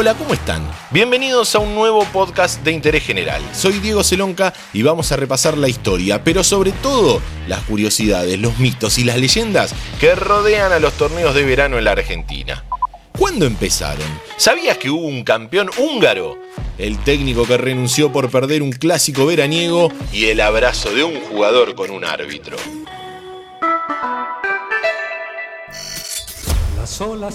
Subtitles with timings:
[0.00, 0.62] Hola, ¿cómo están?
[0.92, 3.42] Bienvenidos a un nuevo podcast de interés general.
[3.52, 8.60] Soy Diego Celonca y vamos a repasar la historia, pero sobre todo las curiosidades, los
[8.60, 12.64] mitos y las leyendas que rodean a los torneos de verano en la Argentina.
[13.18, 14.06] ¿Cuándo empezaron?
[14.36, 16.38] ¿Sabías que hubo un campeón húngaro?
[16.78, 21.74] El técnico que renunció por perder un clásico veraniego y el abrazo de un jugador
[21.74, 22.56] con un árbitro.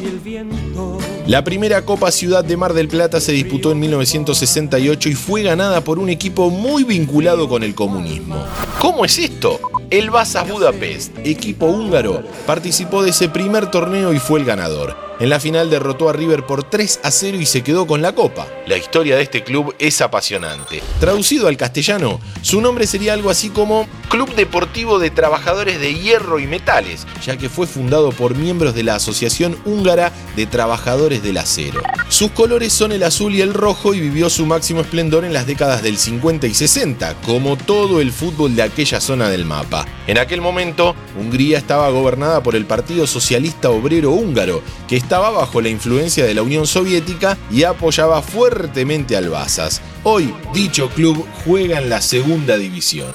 [0.00, 0.98] Y el viento.
[1.26, 5.82] La primera Copa Ciudad de Mar del Plata se disputó en 1968 y fue ganada
[5.82, 8.42] por un equipo muy vinculado con el comunismo.
[8.80, 9.60] ¿Cómo es esto?
[9.90, 15.03] El Vasas Budapest, equipo húngaro, participó de ese primer torneo y fue el ganador.
[15.20, 18.14] En la final derrotó a River por 3 a 0 y se quedó con la
[18.14, 18.48] copa.
[18.66, 20.82] La historia de este club es apasionante.
[20.98, 26.40] Traducido al castellano, su nombre sería algo así como Club Deportivo de Trabajadores de Hierro
[26.40, 31.38] y Metales, ya que fue fundado por miembros de la Asociación Húngara de Trabajadores del
[31.38, 31.82] Acero.
[32.08, 35.46] Sus colores son el azul y el rojo y vivió su máximo esplendor en las
[35.46, 39.86] décadas del 50 y 60, como todo el fútbol de aquella zona del mapa.
[40.06, 45.62] En aquel momento, Hungría estaba gobernada por el Partido Socialista Obrero Húngaro, que estaba bajo
[45.62, 49.80] la influencia de la Unión Soviética y apoyaba fuertemente al Basas.
[50.02, 53.12] Hoy, dicho club juega en la segunda división.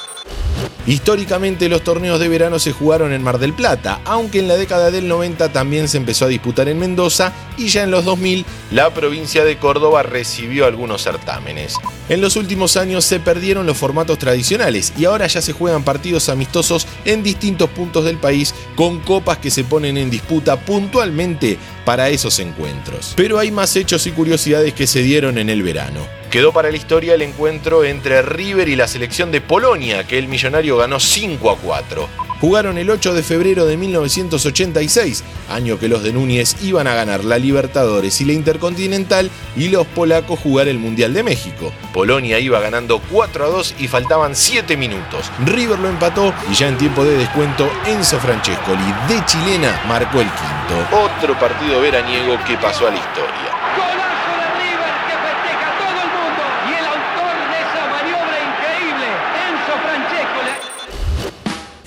[0.87, 4.89] Históricamente los torneos de verano se jugaron en Mar del Plata, aunque en la década
[4.89, 8.91] del 90 también se empezó a disputar en Mendoza y ya en los 2000 la
[8.93, 11.75] provincia de Córdoba recibió algunos certámenes.
[12.07, 16.29] En los últimos años se perdieron los formatos tradicionales y ahora ya se juegan partidos
[16.29, 22.09] amistosos en distintos puntos del país con copas que se ponen en disputa puntualmente para
[22.09, 23.13] esos encuentros.
[23.15, 26.18] Pero hay más hechos y curiosidades que se dieron en el verano.
[26.29, 30.27] Quedó para la historia el encuentro entre River y la selección de Polonia, que el
[30.27, 32.07] millonario ganó 5 a 4.
[32.39, 37.25] Jugaron el 8 de febrero de 1986, año que los de Núñez iban a ganar
[37.25, 41.73] la Libertadores y la Intercontinental y los polacos jugar el Mundial de México.
[41.93, 45.31] Polonia iba ganando 4 a 2 y faltaban 7 minutos.
[45.45, 50.27] River lo empató y ya en tiempo de descuento Enzo Francescoli de chilena marcó el
[50.27, 50.95] quinto.
[50.95, 53.48] Otro partido veraniego que pasó a la historia.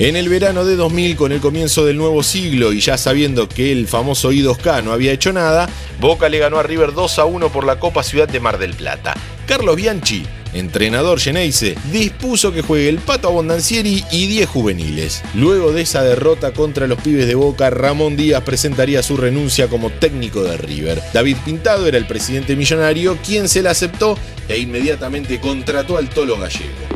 [0.03, 3.71] En el verano de 2000, con el comienzo del nuevo siglo y ya sabiendo que
[3.71, 5.69] el famoso I2K no había hecho nada,
[6.01, 8.75] Boca le ganó a River 2 a 1 por la Copa Ciudad de Mar del
[8.75, 9.15] Plata.
[9.47, 10.25] Carlos Bianchi,
[10.55, 15.23] entrenador Geneise, dispuso que juegue el Pato Abondancieri y 10 juveniles.
[15.35, 19.91] Luego de esa derrota contra los pibes de Boca, Ramón Díaz presentaría su renuncia como
[19.91, 21.01] técnico de River.
[21.13, 24.19] David Pintado era el presidente millonario, quien se la aceptó
[24.49, 26.92] e inmediatamente contrató al Tolo Gallego.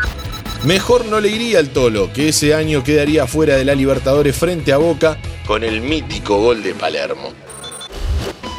[0.67, 4.73] Mejor no le iría al Tolo, que ese año quedaría fuera de la Libertadores frente
[4.73, 5.17] a Boca
[5.47, 7.46] con el mítico gol de Palermo.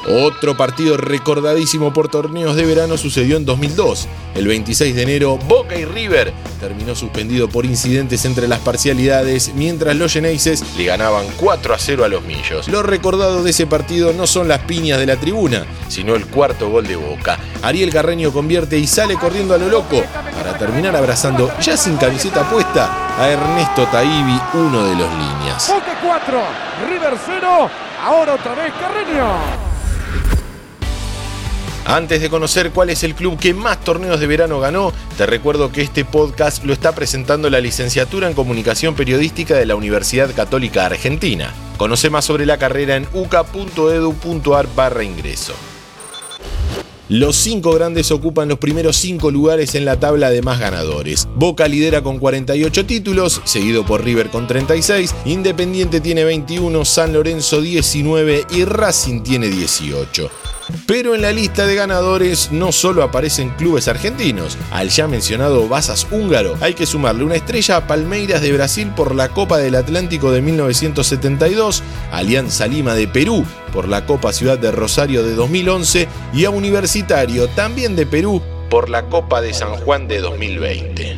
[0.10, 4.08] Otro partido recordadísimo por torneos de verano sucedió en 2002.
[4.36, 9.98] El 26 de enero, Boca y River terminó suspendido por incidentes entre las parcialidades, mientras
[9.98, 12.70] los Geneises le ganaban 4 a 0 a los Millos.
[12.70, 16.70] Lo recordado de ese partido no son las piñas de la tribuna, sino el cuarto
[16.70, 17.38] gol de Boca.
[17.62, 20.02] Ariel Carreño convierte y sale corriendo a lo loco
[20.38, 25.68] para terminar abrazando, ya sin camiseta puesta, a Ernesto Taibi, uno de los líneas.
[25.68, 26.42] Boca 4,
[26.90, 27.70] River 0,
[28.06, 29.67] ahora otra vez Carreño.
[31.88, 35.72] Antes de conocer cuál es el club que más torneos de verano ganó, te recuerdo
[35.72, 40.86] que este podcast lo está presentando la licenciatura en Comunicación Periodística de la Universidad Católica
[40.86, 41.54] Argentina.
[41.78, 45.54] Conoce más sobre la carrera en uca.edu.ar barra ingreso.
[47.08, 51.30] Los cinco grandes ocupan los primeros cinco lugares en la tabla de más ganadores.
[51.36, 57.62] Boca lidera con 48 títulos, seguido por River con 36, Independiente tiene 21, San Lorenzo
[57.62, 60.30] 19 y Racing tiene 18.
[60.86, 64.58] Pero en la lista de ganadores no solo aparecen clubes argentinos.
[64.72, 69.16] Al ya mencionado Basas húngaro hay que sumarle una estrella a Palmeiras de Brasil por
[69.16, 74.72] la Copa del Atlántico de 1972, Alianza Lima de Perú por la Copa Ciudad de
[74.72, 80.08] Rosario de 2011 y a Universitario también de Perú por la Copa de San Juan
[80.08, 81.18] de 2020.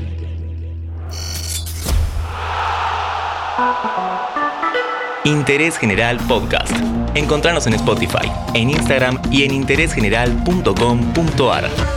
[5.25, 6.71] Interés General Podcast.
[7.15, 11.88] Encontrarnos en Spotify, en Instagram y en interésgeneral.com.ar.